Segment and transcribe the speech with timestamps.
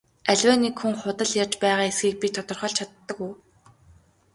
[0.31, 3.33] Аливаа нэг хүн худал ярьж байгаа эсэхийг би тодорхойлж чаддаг уу?